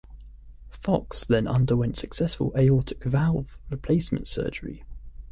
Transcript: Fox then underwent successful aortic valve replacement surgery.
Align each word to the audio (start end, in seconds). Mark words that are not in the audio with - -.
Fox 0.71 1.25
then 1.25 1.47
underwent 1.47 1.95
successful 1.95 2.51
aortic 2.57 3.03
valve 3.03 3.59
replacement 3.69 4.27
surgery. 4.27 4.83